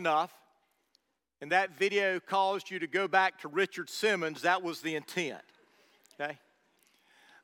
[0.00, 0.32] enough
[1.42, 5.42] and that video caused you to go back to Richard Simmons, that was the intent.
[6.18, 6.38] Okay?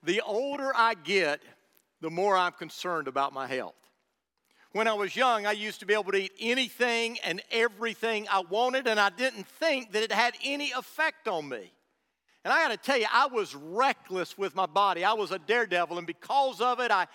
[0.02, 1.40] The older I get,
[2.00, 3.74] the more I'm concerned about my health.
[4.72, 8.40] When I was young, I used to be able to eat anything and everything I
[8.40, 11.72] wanted, and I didn't think that it had any effect on me.
[12.44, 15.04] And I got to tell you, I was reckless with my body.
[15.04, 17.06] I was a daredevil, and because of it, I,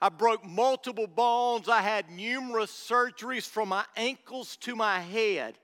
[0.00, 1.68] I broke multiple bones.
[1.68, 5.58] I had numerous surgeries from my ankles to my head.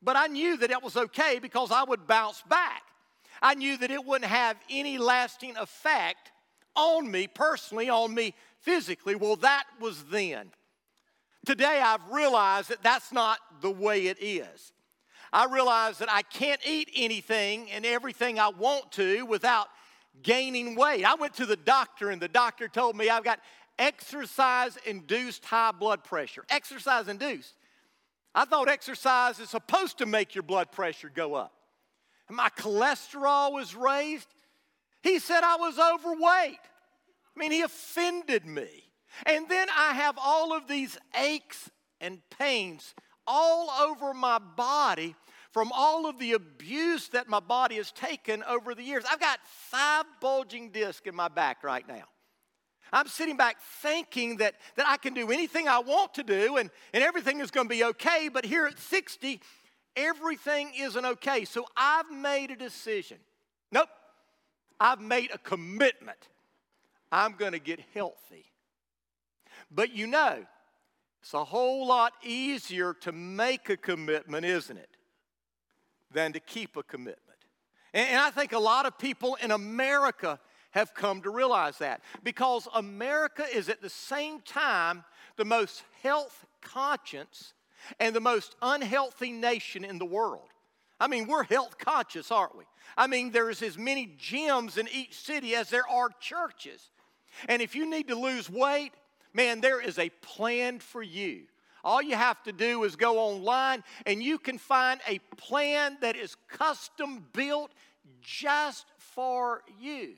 [0.00, 2.82] But I knew that it was okay because I would bounce back.
[3.42, 6.30] I knew that it wouldn't have any lasting effect
[6.76, 9.16] on me personally, on me physically.
[9.16, 10.50] Well, that was then.
[11.44, 14.72] Today, I've realized that that's not the way it is.
[15.32, 19.66] I realize that I can't eat anything and everything I want to without
[20.22, 21.04] gaining weight.
[21.04, 23.40] I went to the doctor, and the doctor told me I've got
[23.78, 26.44] exercise induced high blood pressure.
[26.50, 27.54] Exercise induced.
[28.34, 31.52] I thought exercise is supposed to make your blood pressure go up.
[32.30, 34.28] My cholesterol was raised.
[35.02, 36.58] He said I was overweight.
[37.36, 38.68] I mean, he offended me.
[39.26, 41.70] And then I have all of these aches
[42.00, 42.94] and pains
[43.26, 45.14] all over my body
[45.52, 49.04] from all of the abuse that my body has taken over the years.
[49.08, 52.04] I've got five bulging discs in my back right now.
[52.92, 56.70] I'm sitting back thinking that, that I can do anything I want to do and,
[56.92, 59.40] and everything is going to be okay, but here at 60,
[59.96, 61.44] everything isn't okay.
[61.44, 63.18] So I've made a decision.
[63.72, 63.88] Nope,
[64.78, 66.28] I've made a commitment.
[67.10, 68.44] I'm going to get healthy.
[69.70, 70.44] But you know,
[71.20, 74.96] it's a whole lot easier to make a commitment, isn't it,
[76.12, 77.18] than to keep a commitment.
[77.92, 80.38] And, and I think a lot of people in America
[80.74, 85.04] have come to realize that because America is at the same time
[85.36, 87.54] the most health conscious
[88.00, 90.48] and the most unhealthy nation in the world.
[90.98, 92.64] I mean, we're health conscious, aren't we?
[92.96, 96.90] I mean, there's as many gyms in each city as there are churches.
[97.48, 98.92] And if you need to lose weight,
[99.32, 101.42] man, there is a plan for you.
[101.84, 106.16] All you have to do is go online and you can find a plan that
[106.16, 107.70] is custom built
[108.22, 110.14] just for you.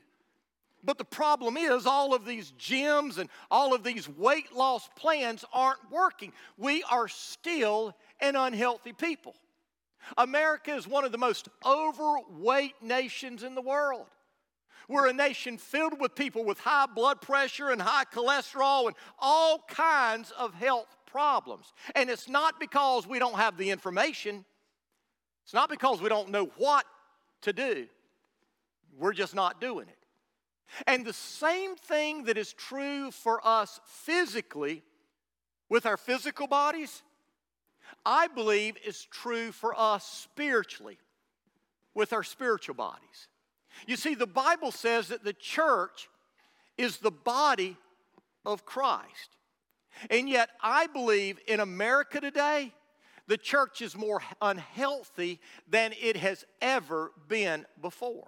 [0.87, 5.43] But the problem is, all of these gyms and all of these weight loss plans
[5.51, 6.31] aren't working.
[6.57, 9.35] We are still an unhealthy people.
[10.17, 14.05] America is one of the most overweight nations in the world.
[14.87, 19.65] We're a nation filled with people with high blood pressure and high cholesterol and all
[19.67, 21.73] kinds of health problems.
[21.95, 24.45] And it's not because we don't have the information,
[25.43, 26.85] it's not because we don't know what
[27.41, 27.87] to do.
[28.97, 29.96] We're just not doing it.
[30.85, 34.83] And the same thing that is true for us physically
[35.69, 37.01] with our physical bodies,
[38.05, 40.97] I believe is true for us spiritually
[41.93, 43.27] with our spiritual bodies.
[43.85, 46.09] You see, the Bible says that the church
[46.77, 47.77] is the body
[48.45, 49.35] of Christ.
[50.09, 52.71] And yet, I believe in America today,
[53.27, 58.27] the church is more unhealthy than it has ever been before.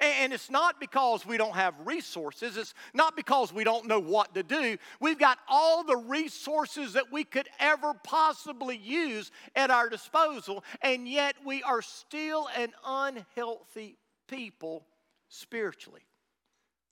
[0.00, 2.56] And it's not because we don't have resources.
[2.56, 4.78] It's not because we don't know what to do.
[5.00, 11.06] We've got all the resources that we could ever possibly use at our disposal, and
[11.06, 13.96] yet we are still an unhealthy
[14.28, 14.86] people
[15.28, 16.02] spiritually.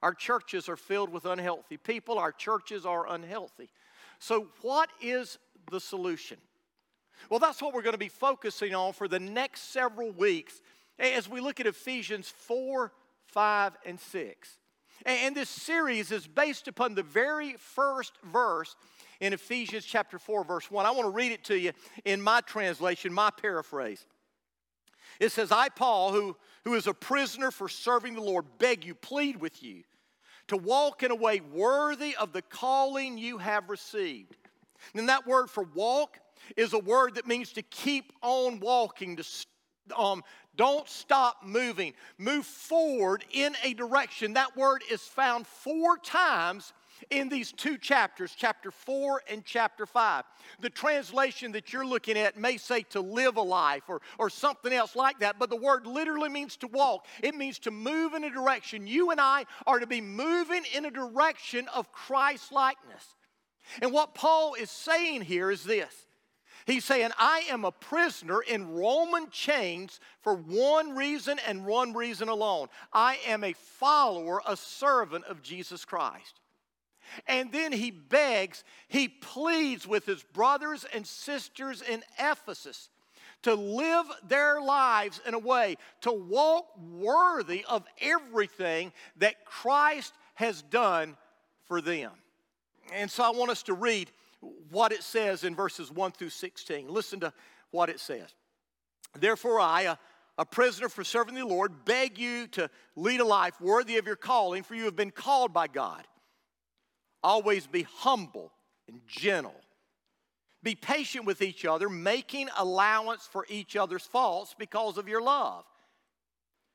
[0.03, 3.71] Our churches are filled with unhealthy people, our churches are unhealthy.
[4.19, 5.39] So, what is
[5.71, 6.39] the solution?
[7.31, 10.61] Well, that's what we're going to be focusing on for the next several weeks
[10.99, 12.93] as we look at Ephesians 4,
[13.27, 14.59] 5, and 6.
[15.05, 18.77] And this series is based upon the very first verse
[19.21, 20.87] in Ephesians chapter 4, verse 1.
[20.87, 21.73] I want to read it to you
[22.05, 24.07] in my translation, my paraphrase.
[25.19, 28.95] It says, I, Paul, who, who is a prisoner for serving the Lord, beg you,
[28.95, 29.83] plead with you
[30.49, 34.37] to walk in a way worthy of the calling you have received.
[34.95, 36.19] And that word for walk
[36.57, 39.25] is a word that means to keep on walking, to,
[39.97, 40.23] um,
[40.57, 41.95] don't stop moving.
[42.19, 44.35] Move forward in a direction.
[44.35, 46.73] That word is found four times
[47.11, 50.25] in these two chapters, chapter 4 and chapter 5.
[50.61, 54.73] The translation that you're looking at may say to live a life or, or something
[54.73, 57.07] else like that, but the word literally means to walk.
[57.23, 58.87] It means to move in a direction.
[58.87, 63.17] You and I are to be moving in a direction of Christ likeness.
[63.81, 66.07] And what Paul is saying here is this
[66.67, 72.29] He's saying, I am a prisoner in Roman chains for one reason and one reason
[72.29, 72.69] alone.
[72.93, 76.41] I am a follower, a servant of Jesus Christ.
[77.27, 82.89] And then he begs, he pleads with his brothers and sisters in Ephesus
[83.43, 90.63] to live their lives in a way to walk worthy of everything that Christ has
[90.63, 91.17] done
[91.67, 92.13] for them.
[92.93, 94.11] And so I want us to read
[94.71, 96.89] what it says in verses 1 through 16.
[96.89, 97.33] Listen to
[97.71, 98.29] what it says.
[99.19, 99.97] Therefore, I, a,
[100.39, 104.17] a prisoner for serving the Lord, beg you to lead a life worthy of your
[104.17, 106.07] calling, for you have been called by God.
[107.23, 108.53] Always be humble
[108.89, 109.55] and gentle.
[110.63, 115.65] Be patient with each other, making allowance for each other's faults because of your love.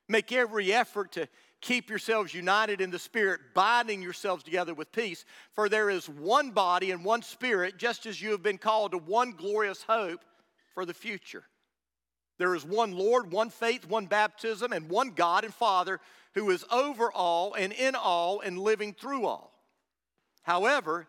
[0.09, 1.27] Make every effort to
[1.61, 5.25] keep yourselves united in the Spirit, binding yourselves together with peace.
[5.53, 8.97] For there is one body and one Spirit, just as you have been called to
[8.97, 10.21] one glorious hope
[10.73, 11.43] for the future.
[12.37, 15.99] There is one Lord, one faith, one baptism, and one God and Father
[16.35, 19.51] who is over all and in all and living through all.
[20.43, 21.07] However,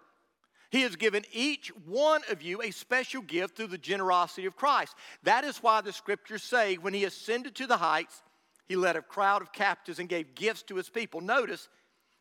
[0.70, 4.94] he has given each one of you a special gift through the generosity of Christ.
[5.22, 8.22] That is why the scriptures say, when he ascended to the heights,
[8.68, 11.20] he led a crowd of captives and gave gifts to his people.
[11.20, 11.68] Notice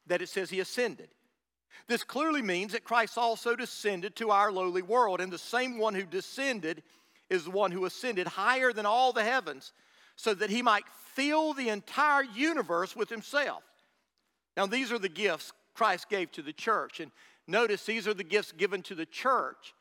[0.08, 1.10] that it says he ascended.
[1.88, 5.94] This clearly means that Christ also descended to our lowly world, and the same one
[5.94, 6.82] who descended
[7.30, 9.74] is the one who ascended higher than all the heavens
[10.16, 13.64] so that he might fill the entire universe with himself.
[14.56, 17.00] Now, these are the gifts Christ gave to the church.
[17.00, 17.12] And
[17.46, 19.76] notice these are the gifts given to the church,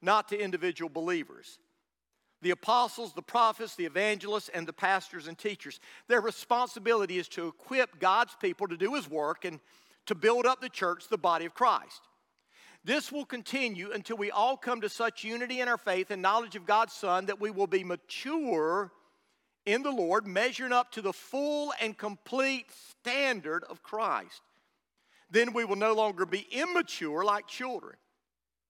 [0.00, 1.58] not to individual believers.
[2.46, 5.80] The apostles, the prophets, the evangelists, and the pastors and teachers.
[6.06, 9.58] Their responsibility is to equip God's people to do his work and
[10.06, 12.02] to build up the church, the body of Christ.
[12.84, 16.54] This will continue until we all come to such unity in our faith and knowledge
[16.54, 18.92] of God's Son that we will be mature
[19.64, 22.66] in the Lord, measuring up to the full and complete
[23.00, 24.40] standard of Christ.
[25.32, 27.96] Then we will no longer be immature like children.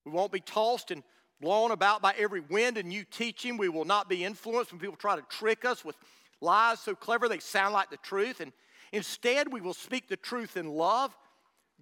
[0.03, 1.03] We won't be tossed and
[1.41, 3.57] blown about by every wind and new teaching.
[3.57, 5.95] We will not be influenced when people try to trick us with
[6.41, 8.39] lies so clever they sound like the truth.
[8.39, 8.51] And
[8.91, 11.15] instead, we will speak the truth in love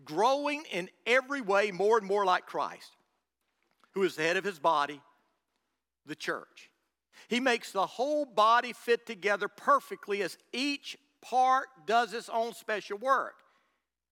[0.03, 2.97] growing in every way more and more like Christ,
[3.93, 5.01] who is the head of his body,
[6.05, 6.69] the church.
[7.27, 12.97] He makes the whole body fit together perfectly as each part does its own special
[12.97, 13.35] work.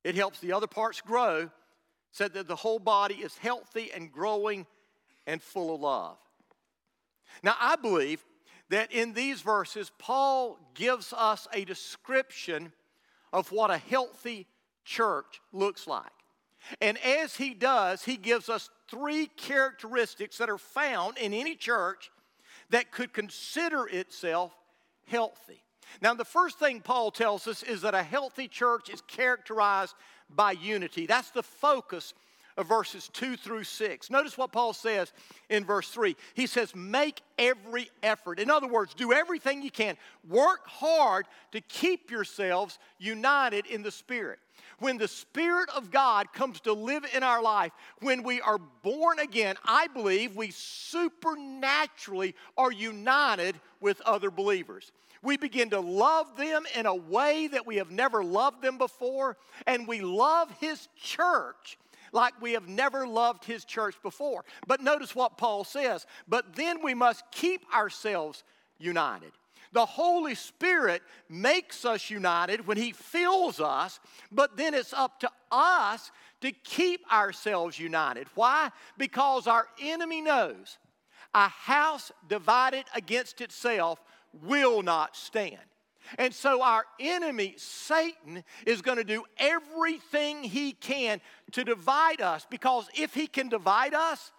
[0.03, 1.49] It helps the other parts grow
[2.11, 4.65] so that the whole body is healthy and growing
[5.27, 6.17] and full of love.
[7.41, 8.23] Now, I believe
[8.69, 12.71] that in these verses, Paul gives us a description
[13.31, 14.47] of what a healthy
[14.85, 16.11] church looks like.
[16.79, 22.11] And as he does, he gives us three characteristics that are found in any church
[22.69, 24.55] that could consider itself
[25.07, 25.61] healthy.
[26.01, 29.95] Now, the first thing Paul tells us is that a healthy church is characterized
[30.29, 31.05] by unity.
[31.05, 32.13] That's the focus
[32.57, 34.09] of verses 2 through 6.
[34.09, 35.11] Notice what Paul says
[35.49, 36.15] in verse 3.
[36.33, 38.39] He says, Make every effort.
[38.39, 39.97] In other words, do everything you can.
[40.27, 44.39] Work hard to keep yourselves united in the Spirit.
[44.79, 49.19] When the Spirit of God comes to live in our life, when we are born
[49.19, 54.91] again, I believe we supernaturally are united with other believers.
[55.21, 59.37] We begin to love them in a way that we have never loved them before,
[59.65, 61.77] and we love His church
[62.13, 64.45] like we have never loved his church before.
[64.67, 66.05] But notice what Paul says.
[66.27, 68.43] But then we must keep ourselves
[68.77, 69.31] united.
[69.73, 73.99] The Holy Spirit makes us united when He fills us,
[74.31, 78.27] but then it's up to us to keep ourselves united.
[78.35, 78.69] Why?
[78.99, 80.77] Because our enemy knows
[81.33, 83.99] a house divided against itself
[84.43, 85.57] will not stand.
[86.17, 92.45] And so our enemy, Satan, is going to do everything he can to divide us
[92.49, 94.31] because if he can divide us,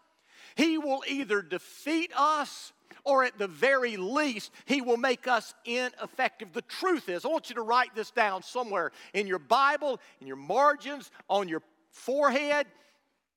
[0.56, 2.72] he will either defeat us
[3.04, 6.52] or at the very least, he will make us ineffective.
[6.52, 10.26] The truth is, I want you to write this down somewhere in your Bible, in
[10.26, 12.66] your margins, on your forehead,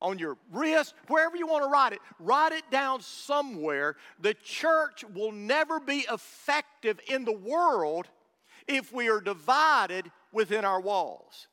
[0.02, 3.96] on your wrist, wherever you want to write it, write it down somewhere.
[4.20, 8.08] The church will never be effective in the world
[8.68, 11.48] if we are divided within our walls.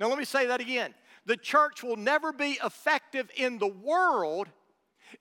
[0.00, 0.94] Now, let me say that again.
[1.26, 4.48] The church will never be effective in the world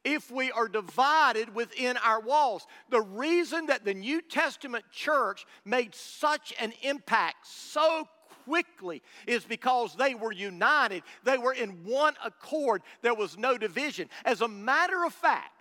[0.04, 2.66] if we are divided within our walls.
[2.90, 8.08] The reason that the New Testament church made such an impact so
[8.46, 11.04] quickly is because they were united.
[11.24, 12.82] They were in one accord.
[13.02, 14.10] There was no division.
[14.26, 15.53] As a matter of fact,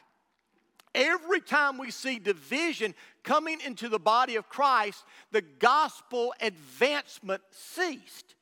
[0.94, 2.94] Every time we see division
[3.24, 8.34] coming into the body of Christ, the gospel advancement ceased.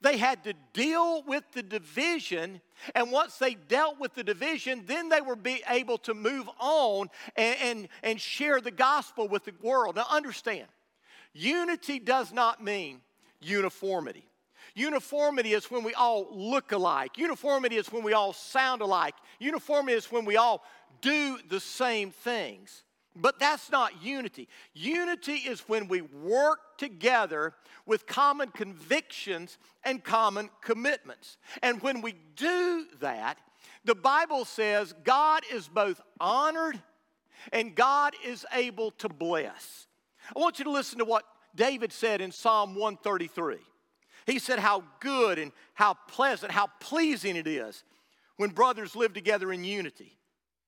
[0.00, 2.60] They had to deal with the division,
[2.94, 7.08] and once they dealt with the division, then they were be able to move on
[7.36, 9.96] and, and, and share the gospel with the world.
[9.96, 10.66] Now, understand,
[11.32, 13.00] unity does not mean
[13.40, 14.28] uniformity.
[14.74, 17.16] Uniformity is when we all look alike.
[17.16, 19.14] Uniformity is when we all sound alike.
[19.38, 20.64] Uniformity is when we all
[21.00, 22.84] do the same things.
[23.16, 24.48] But that's not unity.
[24.74, 27.54] Unity is when we work together
[27.86, 31.38] with common convictions and common commitments.
[31.62, 33.38] And when we do that,
[33.84, 36.82] the Bible says God is both honored
[37.52, 39.86] and God is able to bless.
[40.34, 41.24] I want you to listen to what
[41.54, 43.58] David said in Psalm 133.
[44.26, 47.84] He said, How good and how pleasant, how pleasing it is
[48.36, 50.16] when brothers live together in unity.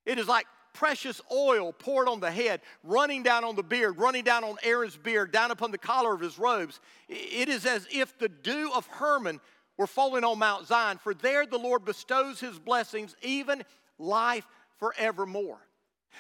[0.06, 4.25] It is like precious oil poured on the head, running down on the beard, running
[4.25, 6.80] down on Aaron's beard, down upon the collar of his robes.
[7.08, 9.40] It is as if the dew of Hermon
[9.76, 13.62] were falling on Mount Zion, for there the Lord bestows his blessings, even
[13.98, 14.46] life
[14.78, 15.58] forevermore.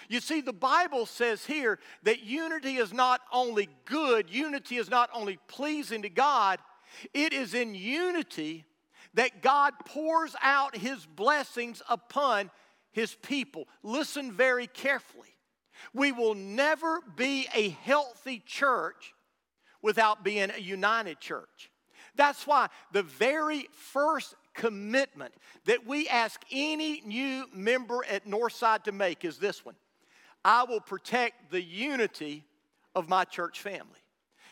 [0.08, 5.10] You see, the Bible says here that unity is not only good, unity is not
[5.14, 6.58] only pleasing to God,
[7.14, 8.64] it is in unity
[9.14, 12.50] that God pours out his blessings upon
[12.96, 13.68] his people.
[13.82, 15.36] Listen very carefully.
[15.92, 19.12] We will never be a healthy church
[19.82, 21.70] without being a united church.
[22.14, 25.34] That's why the very first commitment
[25.66, 29.76] that we ask any new member at Northside to make is this one
[30.42, 32.44] I will protect the unity
[32.94, 34.00] of my church family.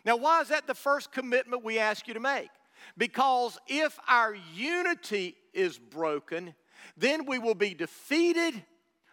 [0.05, 2.51] Now, why is that the first commitment we ask you to make?
[2.99, 6.55] Because if our unity is broken,
[6.97, 8.63] then we will be defeated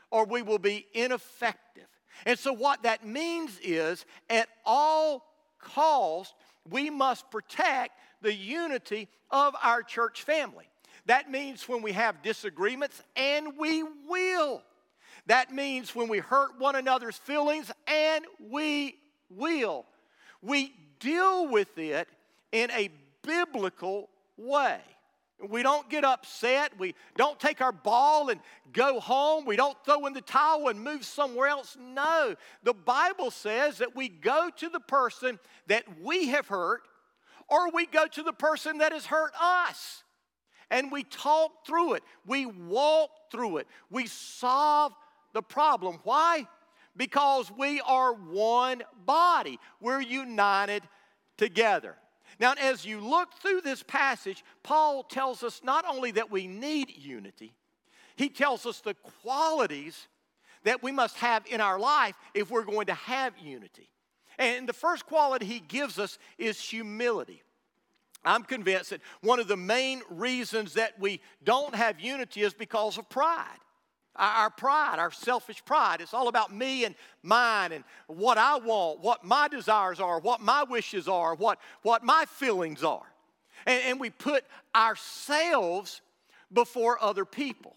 [0.09, 1.87] or we will be ineffective.
[2.25, 5.25] And so, what that means is at all
[5.59, 6.33] cost,
[6.69, 10.65] we must protect the unity of our church family.
[11.05, 14.61] That means when we have disagreements, and we will.
[15.27, 18.95] That means when we hurt one another's feelings, and we
[19.29, 19.85] will.
[20.41, 22.07] We deal with it
[22.51, 22.89] in a
[23.23, 24.79] biblical way.
[25.49, 26.77] We don't get upset.
[26.77, 28.39] We don't take our ball and
[28.73, 29.45] go home.
[29.45, 31.77] We don't throw in the towel and move somewhere else.
[31.79, 32.35] No.
[32.63, 36.81] The Bible says that we go to the person that we have hurt
[37.47, 40.03] or we go to the person that has hurt us.
[40.69, 42.03] And we talk through it.
[42.25, 43.67] We walk through it.
[43.89, 44.93] We solve
[45.33, 45.99] the problem.
[46.03, 46.47] Why?
[46.95, 49.59] Because we are one body.
[49.81, 50.83] We're united
[51.37, 51.95] together.
[52.39, 56.91] Now, as you look through this passage, Paul tells us not only that we need
[56.95, 57.53] unity,
[58.15, 60.07] he tells us the qualities
[60.63, 63.89] that we must have in our life if we're going to have unity.
[64.37, 67.43] And the first quality he gives us is humility.
[68.23, 72.97] I'm convinced that one of the main reasons that we don't have unity is because
[72.97, 73.57] of pride.
[74.15, 76.01] Our pride, our selfish pride.
[76.01, 80.41] It's all about me and mine and what I want, what my desires are, what
[80.41, 83.05] my wishes are, what, what my feelings are.
[83.65, 84.43] And, and we put
[84.75, 86.01] ourselves
[86.51, 87.75] before other people.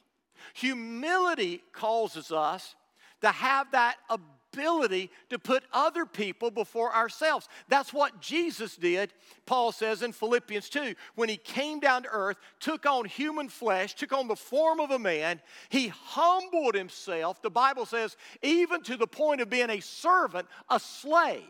[0.54, 2.74] Humility causes us
[3.20, 7.48] to have that ability ability to put other people before ourselves.
[7.68, 9.12] That's what Jesus did,
[9.46, 10.94] Paul says in Philippians 2.
[11.14, 14.90] When he came down to earth, took on human flesh, took on the form of
[14.90, 19.80] a man, he humbled himself, the Bible says, even to the point of being a
[19.80, 21.42] servant, a slave.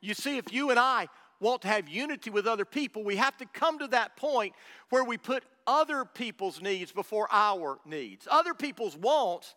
[0.00, 1.08] You see, if you and I
[1.40, 4.54] want to have unity with other people, we have to come to that point
[4.90, 9.54] where we put other people's needs before our needs, other people's wants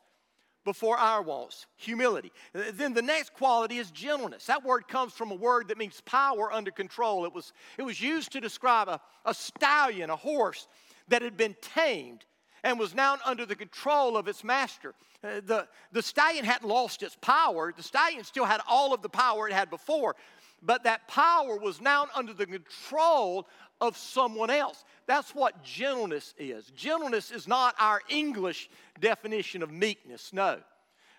[0.67, 1.65] before our wants.
[1.77, 2.29] Humility.
[2.51, 4.47] Then the next quality is gentleness.
[4.47, 7.23] That word comes from a word that means power under control.
[7.23, 10.67] It was, it was used to describe a, a stallion, a horse
[11.07, 12.25] that had been tamed
[12.65, 14.93] and was now under the control of its master.
[15.23, 19.09] Uh, the, the stallion hadn't lost its power, the stallion still had all of the
[19.09, 20.17] power it had before,
[20.61, 23.47] but that power was now under the control
[23.79, 24.83] of someone else.
[25.05, 26.71] That's what gentleness is.
[26.75, 30.59] Gentleness is not our English definition of meekness, no.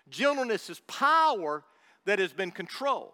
[0.09, 1.63] Gentleness is power
[2.05, 3.11] that has been controlled.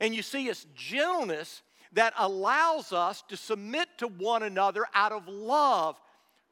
[0.00, 1.62] And you see, it's gentleness
[1.92, 6.00] that allows us to submit to one another out of love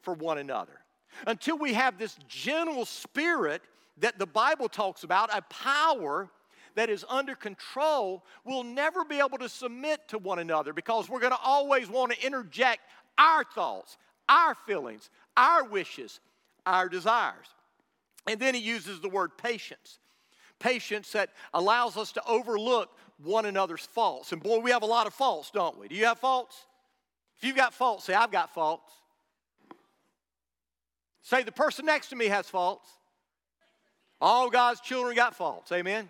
[0.03, 0.81] for one another.
[1.27, 3.63] Until we have this gentle spirit
[3.99, 6.29] that the Bible talks about, a power
[6.79, 11.19] that is under control, we'll never be able to submit to one another because we're
[11.19, 12.83] going to always want to interject
[13.19, 13.97] our thoughts,
[14.29, 16.21] our feelings, our wishes,
[16.67, 17.49] our desires.
[18.29, 19.99] And then he uses the word patience.
[20.61, 22.91] Patience that allows us to overlook
[23.25, 24.31] one another's faults.
[24.31, 25.89] And boy, we have a lot of faults, don't we?
[25.89, 26.65] Do you have faults?
[27.39, 28.93] If you've got faults, say, I've got faults.
[31.23, 32.89] Say, the person next to me has faults.
[34.21, 35.73] All God's children got faults.
[35.73, 36.09] Amen.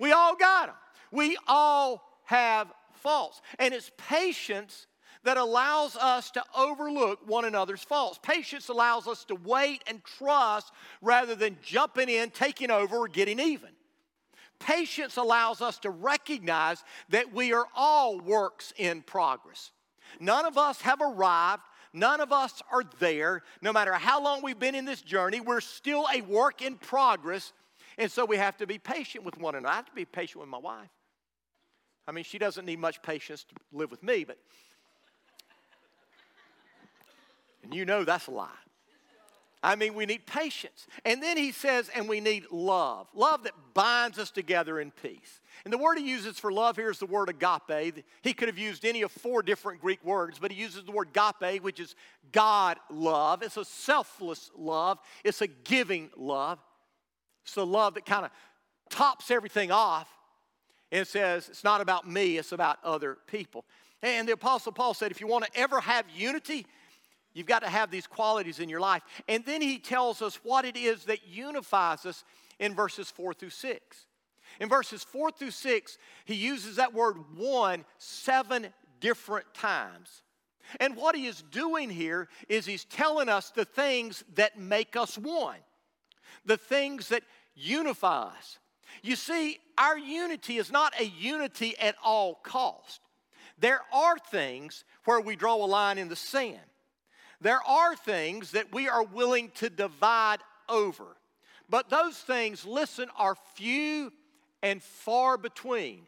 [0.00, 0.76] We all got them.
[1.12, 3.40] We all have faults.
[3.58, 4.86] And it's patience
[5.22, 8.18] that allows us to overlook one another's faults.
[8.22, 13.38] Patience allows us to wait and trust rather than jumping in, taking over, or getting
[13.38, 13.68] even.
[14.58, 19.72] Patience allows us to recognize that we are all works in progress.
[20.18, 21.62] None of us have arrived.
[21.92, 23.42] None of us are there.
[23.62, 27.52] No matter how long we've been in this journey, we're still a work in progress.
[27.98, 29.72] And so we have to be patient with one another.
[29.72, 30.90] I have to be patient with my wife.
[32.06, 34.38] I mean, she doesn't need much patience to live with me, but
[37.62, 38.48] And you know that's a lie.
[39.62, 40.86] I mean, we need patience.
[41.04, 43.08] And then he says, and we need love.
[43.14, 45.40] Love that binds us together in peace.
[45.64, 48.02] And the word he uses for love here is the word agape.
[48.22, 51.08] He could have used any of four different Greek words, but he uses the word
[51.14, 51.94] agape, which is
[52.32, 53.42] God love.
[53.42, 56.58] It's a selfless love, it's a giving love.
[57.50, 58.30] It's a love that kind of
[58.88, 60.08] tops everything off
[60.92, 63.64] and says, it's not about me, it's about other people.
[64.02, 66.66] And the Apostle Paul said, if you want to ever have unity,
[67.32, 69.02] You've got to have these qualities in your life.
[69.28, 72.24] And then he tells us what it is that unifies us
[72.58, 74.06] in verses 4 through 6.
[74.58, 78.68] In verses 4 through 6, he uses that word one seven
[79.00, 80.22] different times.
[80.80, 85.16] And what he is doing here is he's telling us the things that make us
[85.16, 85.58] one,
[86.44, 87.22] the things that
[87.60, 88.58] unify us.
[89.02, 93.00] You see, our unity is not a unity at all cost.
[93.58, 96.58] There are things where we draw a line in the sand.
[97.40, 101.16] There are things that we are willing to divide over,
[101.68, 104.12] but those things, listen, are few
[104.62, 106.02] and far between.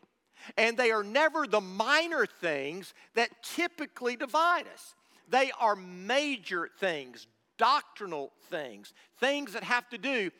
[0.57, 4.95] And they are never the minor things that typically divide us.
[5.29, 7.27] They are major things,
[7.59, 10.31] doctrinal things, things that have to do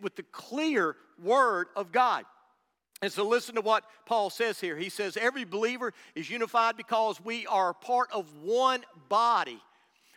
[0.00, 2.24] with the clear Word of God.
[3.02, 4.76] And so, listen to what Paul says here.
[4.76, 9.60] He says, Every believer is unified because we are part of one body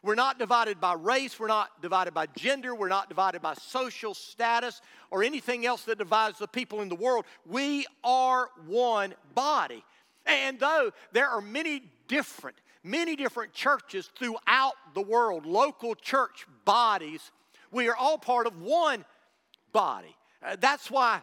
[0.04, 4.14] we're not divided by race, we're not divided by gender, we're not divided by social
[4.14, 7.24] status or anything else that divides the people in the world.
[7.46, 9.82] We are one body.
[10.26, 17.32] And though there are many different, many different churches throughout the world, local church bodies,
[17.72, 19.06] we are all part of one
[19.74, 20.16] body.
[20.42, 21.22] Uh, that's why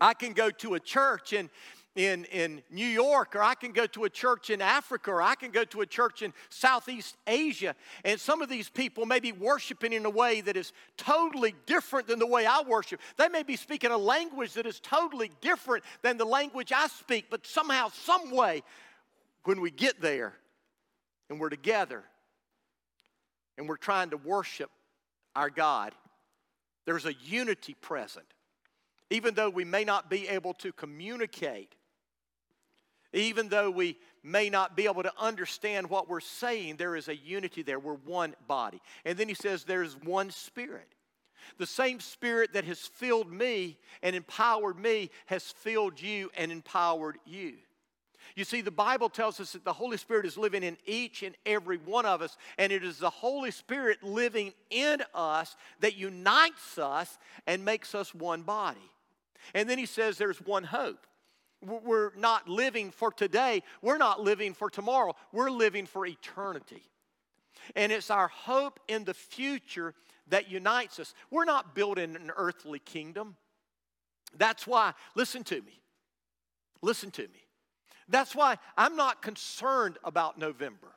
[0.00, 1.50] I can go to a church and
[1.96, 5.36] in, in New York, or I can go to a church in Africa, or I
[5.36, 7.76] can go to a church in Southeast Asia.
[8.04, 12.08] And some of these people may be worshiping in a way that is totally different
[12.08, 13.00] than the way I worship.
[13.16, 17.26] They may be speaking a language that is totally different than the language I speak,
[17.30, 18.62] but somehow, some way,
[19.44, 20.34] when we get there
[21.30, 22.02] and we're together
[23.56, 24.70] and we're trying to worship
[25.36, 25.92] our God,
[26.86, 28.26] there's a unity present.
[29.10, 31.74] Even though we may not be able to communicate
[33.14, 37.16] even though we may not be able to understand what we're saying, there is a
[37.16, 37.78] unity there.
[37.78, 38.82] We're one body.
[39.04, 40.88] And then he says there's one spirit.
[41.58, 47.18] The same spirit that has filled me and empowered me has filled you and empowered
[47.24, 47.54] you.
[48.36, 51.36] You see, the Bible tells us that the Holy Spirit is living in each and
[51.46, 56.76] every one of us, and it is the Holy Spirit living in us that unites
[56.78, 57.16] us
[57.46, 58.90] and makes us one body.
[59.54, 61.06] And then he says there's one hope.
[61.62, 63.62] We're not living for today.
[63.80, 65.14] We're not living for tomorrow.
[65.32, 66.82] We're living for eternity.
[67.76, 69.94] And it's our hope in the future
[70.28, 71.14] that unites us.
[71.30, 73.36] We're not building an earthly kingdom.
[74.36, 75.80] That's why, listen to me.
[76.82, 77.43] Listen to me.
[78.08, 80.88] That's why I'm not concerned about November.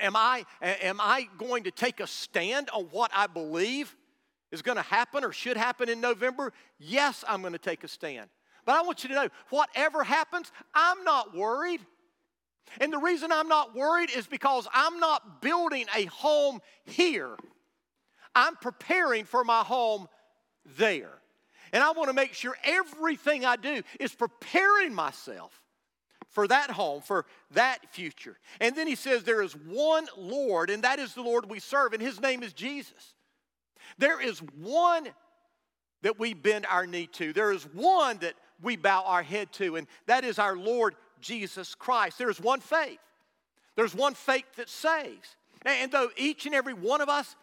[0.00, 3.94] Am I, am I going to take a stand on what I believe
[4.50, 6.52] is going to happen or should happen in November?
[6.78, 8.28] Yes, I'm going to take a stand.
[8.64, 11.80] But I want you to know whatever happens, I'm not worried.
[12.80, 17.36] And the reason I'm not worried is because I'm not building a home here.
[18.34, 20.08] I'm preparing for my home
[20.78, 21.12] there.
[21.72, 25.60] And I want to make sure everything I do is preparing myself
[26.34, 28.36] for that home, for that future.
[28.60, 31.92] And then he says, There is one Lord, and that is the Lord we serve,
[31.92, 33.14] and his name is Jesus.
[33.96, 35.08] There is one
[36.02, 39.76] that we bend our knee to, there is one that we bow our head to,
[39.76, 42.18] and that is our Lord Jesus Christ.
[42.18, 42.98] There is one faith,
[43.76, 45.36] there's one faith that saves.
[45.64, 47.36] And though each and every one of us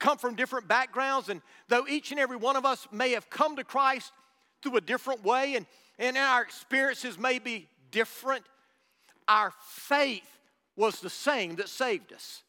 [0.00, 3.54] come from different backgrounds, and though each and every one of us may have come
[3.56, 4.10] to Christ
[4.62, 5.66] through a different way, and,
[5.98, 8.44] and our experiences may be different,
[9.28, 10.26] our faith
[10.74, 12.42] was the same that saved us.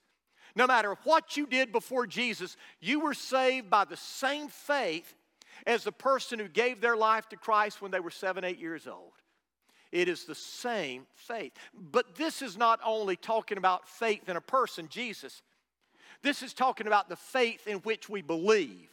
[0.55, 5.15] No matter what you did before Jesus, you were saved by the same faith
[5.65, 8.87] as the person who gave their life to Christ when they were seven, eight years
[8.87, 9.11] old.
[9.91, 11.53] It is the same faith.
[11.73, 15.43] But this is not only talking about faith in a person, Jesus.
[16.23, 18.89] This is talking about the faith in which we believe.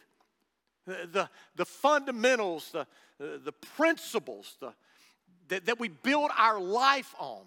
[0.87, 2.87] The, the, the fundamentals, the,
[3.19, 4.75] the principles the,
[5.51, 7.43] that, that we build our life on.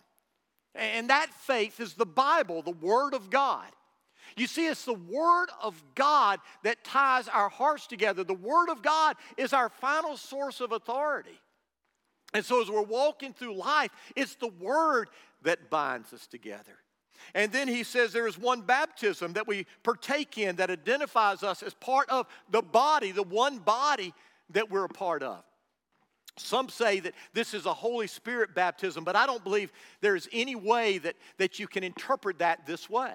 [0.76, 3.68] And that faith is the Bible, the Word of God.
[4.36, 8.24] You see, it's the Word of God that ties our hearts together.
[8.24, 11.40] The Word of God is our final source of authority.
[12.34, 15.10] And so, as we're walking through life, it's the Word
[15.44, 16.80] that binds us together.
[17.36, 21.64] And then he says there is one baptism that we partake in that identifies us
[21.64, 24.14] as part of the body, the one body
[24.50, 25.44] that we're a part of.
[26.38, 30.28] Some say that this is a Holy Spirit baptism, but I don't believe there is
[30.32, 33.14] any way that, that you can interpret that this way.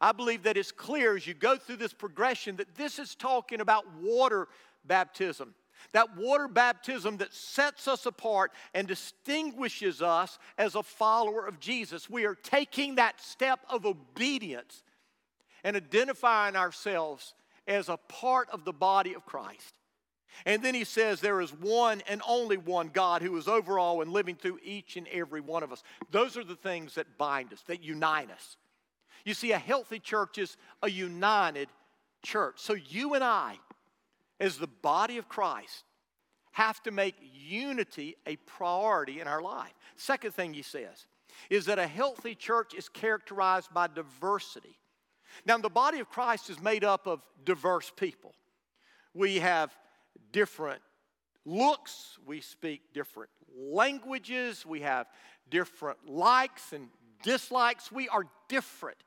[0.00, 3.60] I believe that it's clear as you go through this progression that this is talking
[3.60, 4.48] about water
[4.84, 5.54] baptism.
[5.92, 12.10] That water baptism that sets us apart and distinguishes us as a follower of Jesus.
[12.10, 14.82] We are taking that step of obedience
[15.64, 17.34] and identifying ourselves
[17.66, 19.74] as a part of the body of Christ.
[20.46, 24.02] And then he says there is one and only one God who is over all
[24.02, 25.82] and living through each and every one of us.
[26.10, 28.56] Those are the things that bind us, that unite us.
[29.24, 31.68] You see, a healthy church is a united
[32.22, 32.54] church.
[32.56, 33.58] So you and I,
[34.40, 35.84] as the body of Christ,
[36.52, 39.72] have to make unity a priority in our life.
[39.96, 41.06] Second thing he says
[41.50, 44.78] is that a healthy church is characterized by diversity.
[45.46, 48.34] Now, the body of Christ is made up of diverse people.
[49.14, 49.74] We have
[50.32, 50.80] different
[51.44, 55.06] looks, we speak different languages, we have
[55.50, 56.88] different likes and
[57.22, 57.90] dislikes.
[57.90, 58.98] We are different.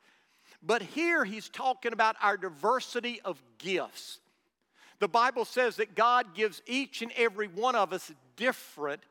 [0.63, 4.19] But here he's talking about our diversity of gifts.
[4.99, 9.01] The Bible says that God gives each and every one of us different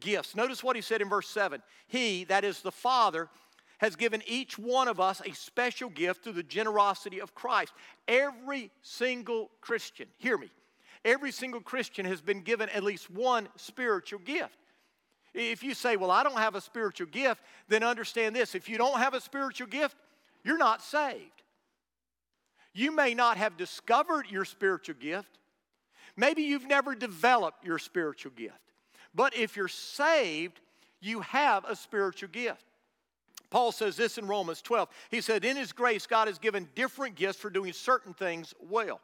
[0.00, 0.36] gifts.
[0.36, 3.28] Notice what he said in verse 7 He, that is the Father,
[3.78, 7.72] has given each one of us a special gift through the generosity of Christ.
[8.06, 10.50] Every single Christian, hear me,
[11.04, 14.56] every single Christian has been given at least one spiritual gift.
[15.34, 18.54] If you say, Well, I don't have a spiritual gift, then understand this.
[18.54, 19.96] If you don't have a spiritual gift,
[20.44, 21.42] you're not saved.
[22.72, 25.38] You may not have discovered your spiritual gift.
[26.16, 28.58] Maybe you've never developed your spiritual gift.
[29.14, 30.60] But if you're saved,
[31.00, 32.64] you have a spiritual gift.
[33.50, 34.88] Paul says this in Romans 12.
[35.10, 39.00] He said, In His grace, God has given different gifts for doing certain things well.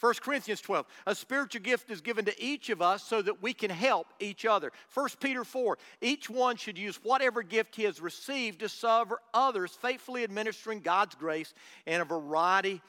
[0.00, 3.52] 1 Corinthians 12, a spiritual gift is given to each of us so that we
[3.52, 4.70] can help each other.
[4.94, 9.72] 1 Peter 4, each one should use whatever gift he has received to serve others,
[9.72, 11.52] faithfully administering God's grace
[11.86, 12.80] in a variety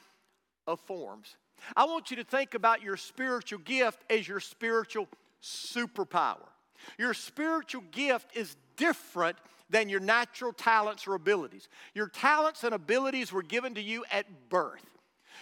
[0.66, 1.36] of forms.
[1.76, 5.08] I want you to think about your spiritual gift as your spiritual
[5.42, 6.46] superpower.
[6.96, 9.36] Your spiritual gift is different
[9.68, 11.68] than your natural talents or abilities.
[11.94, 14.84] Your talents and abilities were given to you at birth.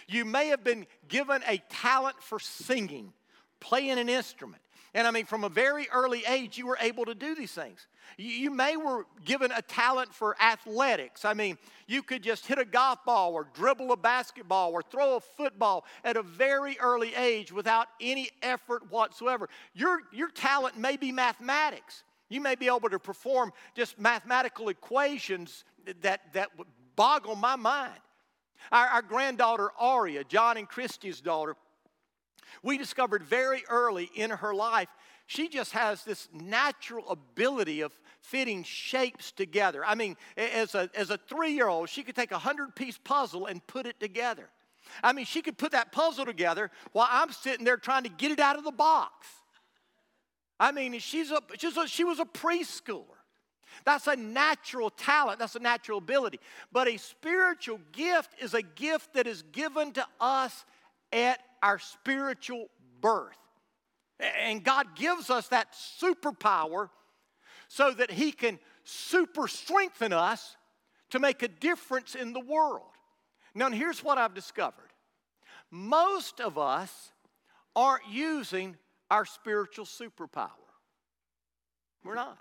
[0.07, 3.13] You may have been given a talent for singing,
[3.59, 4.61] playing an instrument.
[4.93, 7.85] And I mean, from a very early age, you were able to do these things.
[8.17, 11.25] You, may were given a talent for athletics.
[11.25, 15.15] I mean, you could just hit a golf ball or dribble a basketball or throw
[15.15, 19.47] a football at a very early age without any effort whatsoever.
[19.75, 22.03] Your, your talent may be mathematics.
[22.29, 25.63] You may be able to perform just mathematical equations
[26.01, 27.99] that, that would boggle my mind.
[28.71, 31.55] Our, our granddaughter, Aria, John and Christie's daughter,
[32.63, 34.89] we discovered very early in her life,
[35.27, 39.85] she just has this natural ability of fitting shapes together.
[39.85, 42.97] I mean, as a, as a three year old, she could take a 100 piece
[42.97, 44.49] puzzle and put it together.
[45.03, 48.31] I mean, she could put that puzzle together while I'm sitting there trying to get
[48.31, 49.27] it out of the box.
[50.59, 53.18] I mean, she's a, she's a, she was a preschooler.
[53.85, 56.39] That's a natural talent, that's a natural ability.
[56.71, 60.65] But a spiritual gift is a gift that is given to us
[61.11, 62.67] at our spiritual
[63.01, 63.37] birth.
[64.19, 66.89] And God gives us that superpower
[67.67, 70.57] so that He can super strengthen us
[71.11, 72.83] to make a difference in the world.
[73.55, 74.89] Now, here's what I've discovered
[75.71, 77.11] most of us
[77.75, 78.75] aren't using
[79.11, 80.49] our spiritual superpower.
[82.03, 82.37] We're not.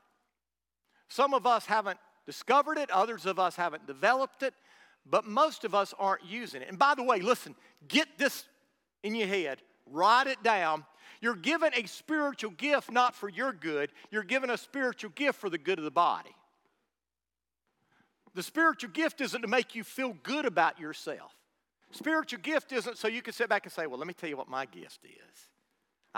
[1.08, 4.54] Some of us haven't discovered it, others of us haven't developed it,
[5.06, 6.68] but most of us aren't using it.
[6.68, 7.54] And by the way, listen,
[7.88, 8.44] get this
[9.02, 10.84] in your head, write it down.
[11.20, 15.48] You're given a spiritual gift not for your good, you're given a spiritual gift for
[15.48, 16.34] the good of the body.
[18.34, 21.34] The spiritual gift isn't to make you feel good about yourself.
[21.90, 24.36] Spiritual gift isn't so you can sit back and say, Well, let me tell you
[24.36, 25.48] what my gift is.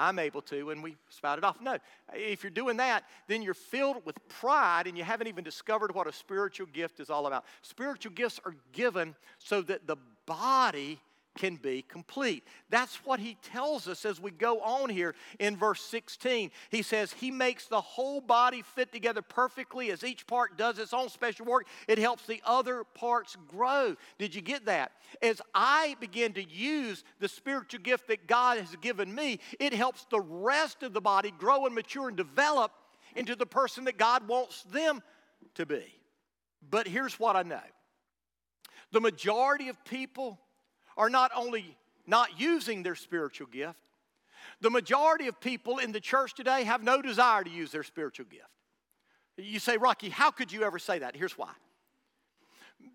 [0.01, 1.61] I'm able to, and we spout it off.
[1.61, 1.77] No,
[2.15, 6.07] if you're doing that, then you're filled with pride and you haven't even discovered what
[6.07, 7.45] a spiritual gift is all about.
[7.63, 10.99] Spiritual gifts are given so that the body
[11.39, 12.45] can be complete.
[12.69, 16.51] That's what he tells us as we go on here in verse 16.
[16.71, 20.93] He says, He makes the whole body fit together perfectly as each part does its
[20.93, 21.67] own special work.
[21.89, 23.97] It helps the other parts grow.
[24.19, 24.93] Did you get that?
[25.23, 30.07] As I begin to use the spiritual gift that God has given me, it helps
[30.11, 32.73] the rest of the body grow and mature and develop
[33.15, 35.03] into the person that God wants them
[35.55, 35.85] to be.
[36.69, 37.61] But here's what I know
[38.93, 40.39] the majority of people
[40.97, 41.77] are not only
[42.07, 43.79] not using their spiritual gift,
[44.61, 48.27] the majority of people in the church today have no desire to use their spiritual
[48.31, 48.49] gift.
[49.37, 51.17] You say, Rocky, how could you ever say that?
[51.17, 51.53] Here's why.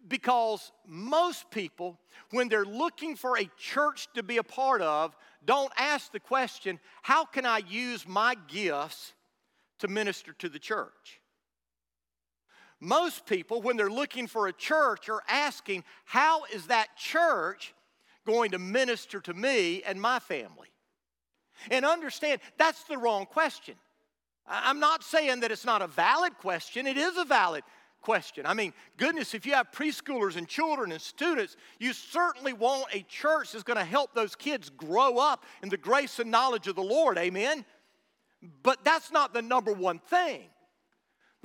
[0.07, 1.99] Because most people,
[2.31, 6.79] when they're looking for a church to be a part of, don't ask the question,
[7.03, 9.13] how can I use my gifts
[9.79, 11.21] to minister to the church?
[12.79, 17.73] Most people, when they're looking for a church, are asking, how is that church
[18.25, 20.69] going to minister to me and my family?
[21.71, 23.75] And understand, that's the wrong question.
[24.47, 27.63] I'm not saying that it's not a valid question, it is a valid
[28.01, 28.45] question.
[28.45, 33.01] I mean, goodness, if you have preschoolers and children and students, you certainly want a
[33.09, 36.75] church that's going to help those kids grow up in the grace and knowledge of
[36.75, 37.17] the Lord.
[37.17, 37.65] Amen?
[38.61, 40.43] But that's not the number one thing.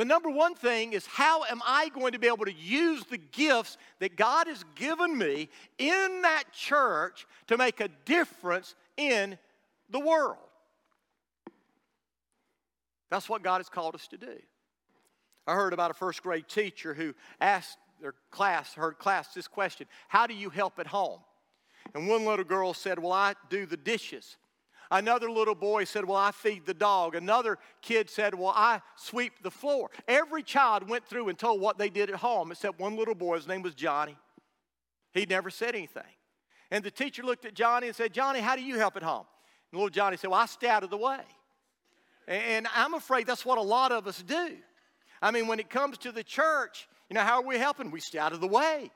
[0.00, 3.18] The number one thing is how am I going to be able to use the
[3.18, 9.36] gifts that God has given me in that church to make a difference in
[9.90, 10.38] the world?
[13.10, 14.38] That's what God has called us to do.
[15.46, 19.86] I heard about a first grade teacher who asked their class, her class, this question
[20.08, 21.20] How do you help at home?
[21.94, 24.38] And one little girl said, Well, I do the dishes.
[24.90, 27.14] Another little boy said, Well, I feed the dog.
[27.14, 29.90] Another kid said, Well, I sweep the floor.
[30.08, 33.36] Every child went through and told what they did at home, except one little boy.
[33.36, 34.16] His name was Johnny.
[35.12, 36.02] He never said anything.
[36.72, 39.26] And the teacher looked at Johnny and said, Johnny, how do you help at home?
[39.70, 41.20] And little Johnny said, Well, I stay out of the way.
[42.26, 44.56] And I'm afraid that's what a lot of us do.
[45.22, 47.90] I mean, when it comes to the church, you know, how are we helping?
[47.90, 48.90] We stay out of the way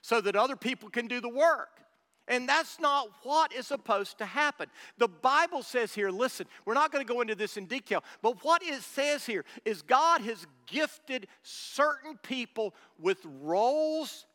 [0.00, 1.80] so that other people can do the work.
[2.28, 4.68] And that's not what is supposed to happen.
[4.98, 8.42] The Bible says here, listen, we're not going to go into this in detail, but
[8.44, 14.26] what it says here is God has gifted certain people with roles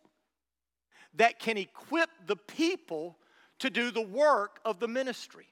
[1.15, 3.17] that can equip the people
[3.59, 5.47] to do the work of the ministry.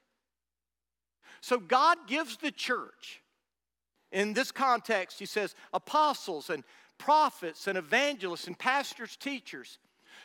[1.42, 3.22] So God gives the church,
[4.12, 6.64] in this context, He says, apostles and
[6.98, 9.78] prophets and evangelists and pastors, teachers,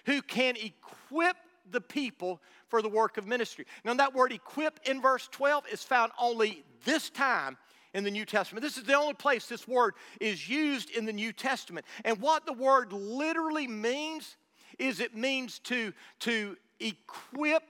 [0.05, 1.35] who can equip
[1.71, 3.65] the people for the work of ministry.
[3.83, 7.57] Now, that word equip in verse 12 is found only this time
[7.93, 8.61] in the New Testament.
[8.61, 11.85] This is the only place this word is used in the New Testament.
[12.03, 14.35] And what the word literally means
[14.77, 17.63] is it means to, to equip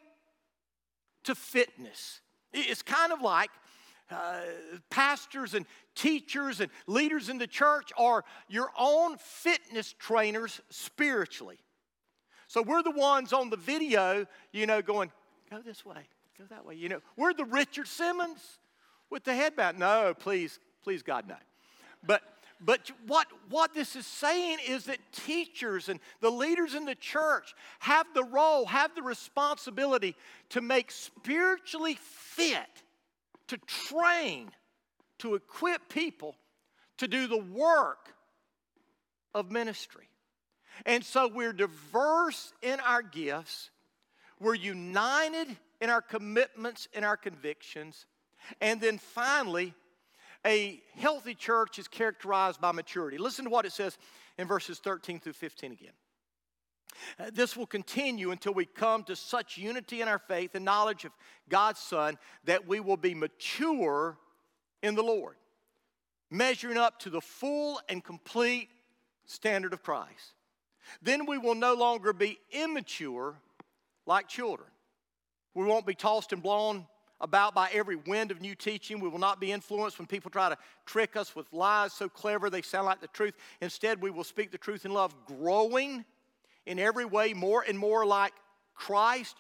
[1.26, 2.22] to fitness.
[2.54, 3.52] It's kind of like
[4.10, 4.42] uh,
[4.90, 11.58] pastors and teachers and leaders in the church are your own fitness trainers spiritually.
[12.48, 15.12] So we're the ones on the video, you know, going,
[15.50, 16.76] go this way, go that way.
[16.76, 18.60] You know, we're the Richard Simmons
[19.10, 19.80] with the headband.
[19.80, 21.36] No, please, please, God, no.
[22.06, 22.22] But
[22.62, 27.54] but what, what this is saying is that teachers and the leaders in the church
[27.80, 30.16] have the role, have the responsibility
[30.50, 32.84] to make spiritually fit,
[33.48, 34.52] to train,
[35.20, 36.36] to equip people
[36.98, 38.14] to do the work
[39.34, 40.08] of ministry.
[40.86, 43.70] And so we're diverse in our gifts,
[44.40, 45.48] we're united
[45.82, 48.06] in our commitments and our convictions.
[48.62, 49.74] And then finally,
[50.46, 53.18] a healthy church is characterized by maturity.
[53.18, 53.98] Listen to what it says
[54.38, 55.92] in verses 13 through 15 again.
[57.20, 61.04] Uh, this will continue until we come to such unity in our faith and knowledge
[61.06, 61.12] of
[61.50, 64.18] God's Son that we will be mature
[64.82, 65.36] in the Lord,
[66.30, 68.70] measuring up to the full and complete
[69.26, 70.36] standard of Christ.
[71.02, 73.36] Then we will no longer be immature
[74.06, 74.70] like children.
[75.54, 76.86] We won't be tossed and blown
[77.22, 79.00] about by every wind of new teaching.
[79.00, 82.50] We will not be influenced when people try to trick us with lies so clever
[82.50, 83.36] they sound like the truth.
[83.62, 86.04] Instead, we will speak the truth in love, growing
[86.66, 88.34] in every way more and more like
[88.74, 89.38] Christ,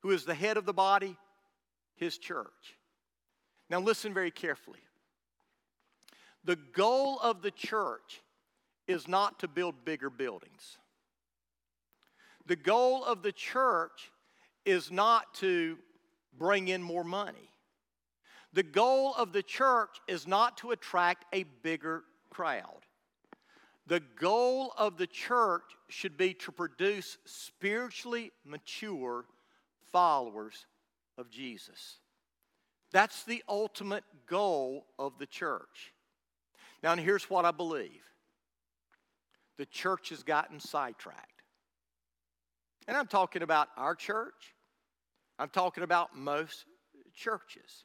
[0.00, 1.16] who is the head of the body,
[1.96, 2.76] his church.
[3.70, 4.80] Now, listen very carefully.
[6.44, 8.20] The goal of the church
[8.86, 10.76] is not to build bigger buildings.
[12.46, 14.10] The goal of the church
[14.64, 15.78] is not to
[16.36, 17.50] bring in more money.
[18.52, 22.84] The goal of the church is not to attract a bigger crowd.
[23.86, 29.26] The goal of the church should be to produce spiritually mature
[29.92, 30.66] followers
[31.18, 31.98] of Jesus.
[32.92, 35.92] That's the ultimate goal of the church.
[36.82, 38.02] Now, here's what I believe
[39.56, 41.43] the church has gotten sidetracked.
[42.86, 44.54] And I'm talking about our church,
[45.38, 46.64] I'm talking about most
[47.14, 47.84] churches.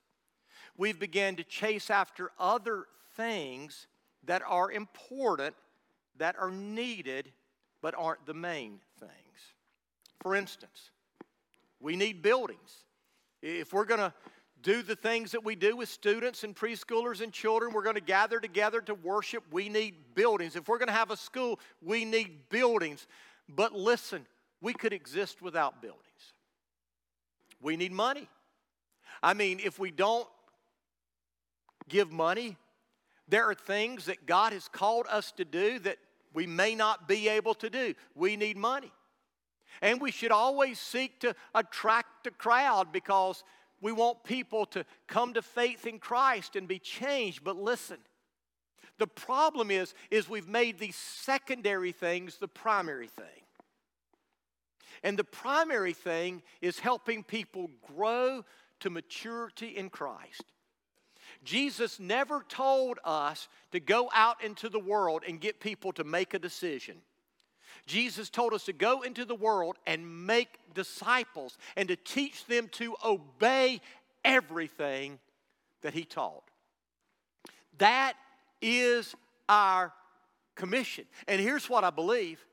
[0.77, 2.85] We've begun to chase after other
[3.15, 3.88] things
[4.25, 5.55] that are important,
[6.17, 7.31] that are needed,
[7.81, 9.12] but aren't the main things.
[10.21, 10.91] For instance,
[11.79, 12.83] we need buildings.
[13.41, 14.13] If we're going to
[14.62, 18.01] do the things that we do with students and preschoolers and children, we're going to
[18.01, 20.57] gather together to worship, we need buildings.
[20.57, 23.07] If we're going to have a school, we need buildings.
[23.47, 24.25] But listen,
[24.62, 26.04] we could exist without buildings.
[27.62, 28.30] We need money.
[29.22, 30.28] I mean, if we don't
[31.88, 32.58] give money,
[33.28, 35.98] there are things that God has called us to do that
[36.34, 37.93] we may not be able to do.
[38.15, 38.91] We need money.
[39.82, 43.43] And we should always seek to attract a crowd because
[43.82, 47.43] we want people to come to faith in Christ and be changed.
[47.43, 47.98] But listen,
[48.98, 53.26] the problem is, is we've made these secondary things the primary thing.
[55.03, 58.43] And the primary thing is helping people grow
[58.81, 60.43] to maturity in Christ.
[61.43, 66.33] Jesus never told us to go out into the world and get people to make
[66.33, 66.97] a decision.
[67.85, 72.67] Jesus told us to go into the world and make disciples and to teach them
[72.73, 73.81] to obey
[74.23, 75.19] everything
[75.81, 76.43] that He taught.
[77.77, 78.13] That
[78.62, 79.15] is
[79.47, 79.93] our
[80.55, 81.05] commission.
[81.27, 82.45] And here's what I believe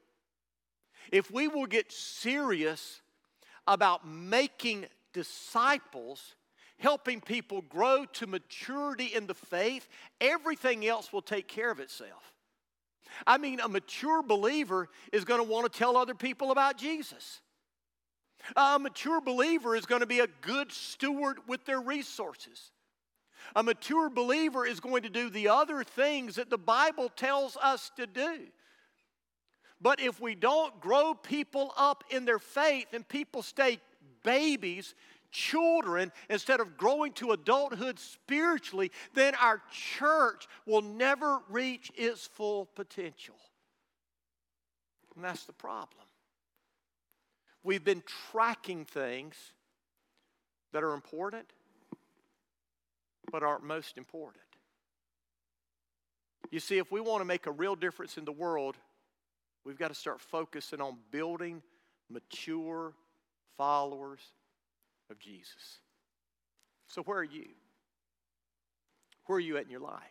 [1.13, 3.01] if we will get serious
[3.67, 6.35] about making disciples,
[6.79, 9.89] helping people grow to maturity in the faith,
[10.21, 12.33] everything else will take care of itself.
[13.27, 17.41] I mean, a mature believer is going to want to tell other people about Jesus.
[18.55, 22.71] A mature believer is going to be a good steward with their resources.
[23.55, 27.91] A mature believer is going to do the other things that the Bible tells us
[27.97, 28.47] to do.
[29.81, 33.79] But if we don't grow people up in their faith and people stay
[34.23, 34.95] babies,
[35.31, 42.67] children, instead of growing to adulthood spiritually, then our church will never reach its full
[42.75, 43.37] potential.
[45.15, 46.05] And that's the problem.
[47.63, 49.35] We've been tracking things
[50.73, 51.51] that are important,
[53.31, 54.43] but aren't most important.
[56.51, 58.77] You see, if we want to make a real difference in the world,
[59.67, 61.61] We've got to start focusing on building
[62.09, 62.95] mature
[63.59, 64.21] followers
[65.11, 65.81] of Jesus.
[66.87, 67.49] So, where are you?
[69.27, 70.03] Where are you at in your life?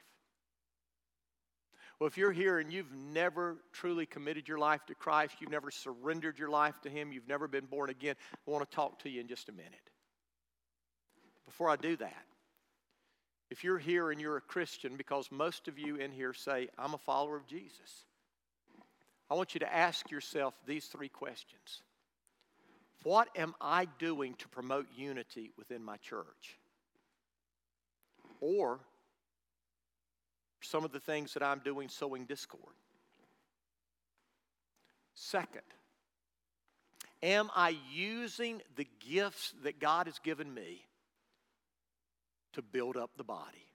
[1.98, 5.72] Well, if you're here and you've never truly committed your life to Christ, you've never
[5.72, 9.10] surrendered your life to Him, you've never been born again, I want to talk to
[9.10, 9.72] you in just a minute.
[11.46, 12.26] Before I do that,
[13.50, 16.94] if you're here and you're a Christian, because most of you in here say, I'm
[16.94, 18.04] a follower of Jesus,
[19.30, 21.82] I want you to ask yourself these three questions
[23.04, 26.60] What am I doing to promote unity within my church?
[28.42, 28.80] Or
[30.62, 32.74] some of the things that I'm doing sowing discord?
[35.16, 35.62] Second,
[37.24, 40.86] am I using the gifts that God has given me
[42.54, 43.66] to build up the body?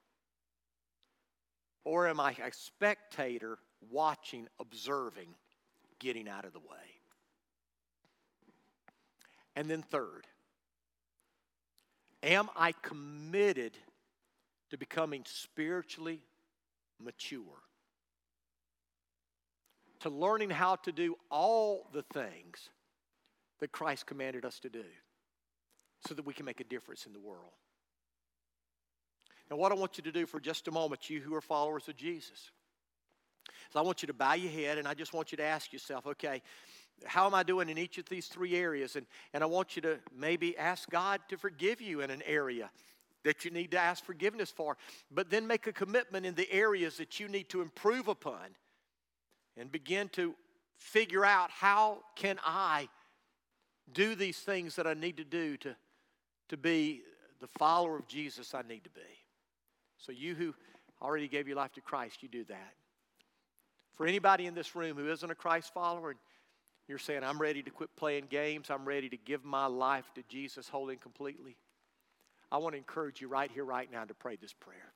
[1.85, 3.59] Or am I a spectator
[3.89, 5.29] watching, observing,
[5.99, 6.67] getting out of the way.
[9.57, 10.27] And then, third,
[12.23, 13.77] am I committed
[14.71, 16.21] to becoming spiritually
[17.03, 17.43] mature?
[20.01, 22.71] To learning how to do all the things
[23.61, 24.85] that Christ commanded us to do
[26.07, 27.53] so that we can make a difference in the world.
[29.51, 31.89] Now, what I want you to do for just a moment, you who are followers
[31.89, 32.51] of Jesus,
[33.73, 35.73] so I want you to bow your head and I just want you to ask
[35.73, 36.43] yourself, okay,
[37.05, 38.97] how am I doing in each of these three areas?
[38.97, 42.71] And, and I want you to maybe ask God to forgive you in an area
[43.25, 44.77] that you need to ask forgiveness for,
[45.11, 48.57] but then make a commitment in the areas that you need to improve upon
[49.57, 50.35] and begin to
[50.77, 52.89] figure out how can I
[53.93, 55.77] do these things that I need to do to,
[56.49, 57.03] to be
[57.41, 59.01] the follower of Jesus I need to be.
[59.99, 60.55] So you who
[61.03, 62.73] already gave your life to Christ, you do that.
[64.01, 66.17] For anybody in this room who isn't a Christ follower,
[66.89, 70.23] you're saying, I'm ready to quit playing games, I'm ready to give my life to
[70.27, 71.59] Jesus wholly and completely,
[72.51, 74.95] I want to encourage you right here, right now, to pray this prayer.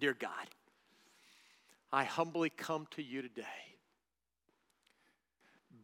[0.00, 0.30] Dear God,
[1.92, 3.44] I humbly come to you today,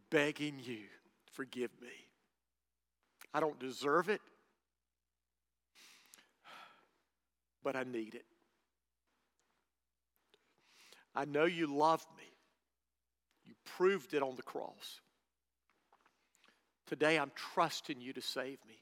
[0.09, 0.79] begging you,
[1.31, 1.89] forgive me.
[3.35, 4.21] I don't deserve it,
[7.63, 8.25] but I need it.
[11.15, 12.23] I know you love me.
[13.45, 14.99] You proved it on the cross.
[16.87, 18.81] Today I'm trusting you to save me.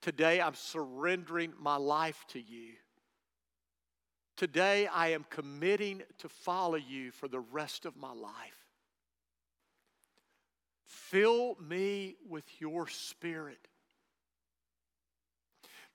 [0.00, 2.74] Today I'm surrendering my life to you.
[4.36, 8.32] Today I am committing to follow you for the rest of my life.
[10.86, 13.68] Fill me with your spirit.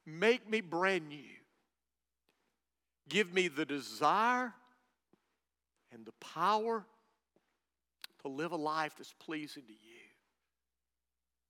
[0.06, 1.36] Make me brand new.
[3.10, 4.54] Give me the desire
[5.92, 6.86] and the power
[8.22, 10.00] to live a life that's pleasing to you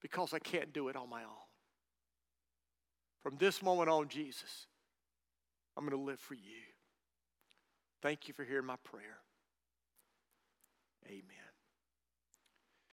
[0.02, 1.48] because I can't do it on my own.
[3.22, 4.68] From this moment on, Jesus,
[5.76, 6.64] I'm going to live for you.
[8.02, 9.18] Thank you for hearing my prayer.
[11.08, 11.47] Amen.